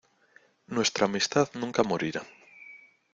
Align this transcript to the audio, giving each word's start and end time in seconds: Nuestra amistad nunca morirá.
Nuestra 0.65 1.05
amistad 1.05 1.47
nunca 1.53 1.83
morirá. 1.83 2.23